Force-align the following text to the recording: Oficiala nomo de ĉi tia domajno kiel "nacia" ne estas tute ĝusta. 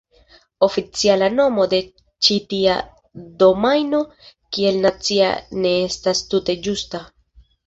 Oficiala 0.67 1.25
nomo 1.33 1.65
de 1.73 1.81
ĉi 2.27 2.37
tia 2.53 2.77
domajno 3.43 4.01
kiel 4.57 4.81
"nacia" 4.87 5.29
ne 5.61 5.77
estas 5.91 6.25
tute 6.35 6.57
ĝusta. 6.69 7.05